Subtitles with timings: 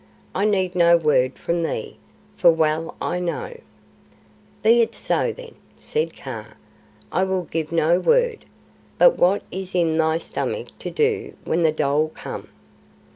[0.33, 1.95] I need no Word from thee,
[2.35, 3.55] for well I know"
[4.63, 6.55] "Be it so, then," said Kaa.
[7.11, 8.45] "I will give no Word;
[8.97, 12.47] but what is in thy stomach to do when the dhole come?"